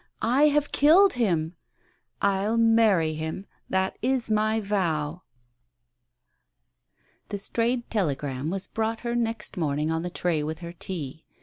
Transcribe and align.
I 0.23 0.47
have 0.47 0.71
killed 0.71 1.13
him! 1.13 1.55
Til 2.23 2.57
marry 2.57 3.13
him, 3.13 3.45
that 3.69 3.99
is 4.01 4.31
my 4.31 4.59
vow!" 4.59 5.21
The 7.29 7.37
strayed 7.37 7.87
telegram 7.91 8.49
was 8.49 8.67
brought 8.67 9.01
her 9.01 9.15
next 9.15 9.57
morning 9.57 9.91
on 9.91 10.01
the 10.01 10.09
tray 10.09 10.41
with 10.41 10.57
her 10.57 10.73
tea. 10.73 11.23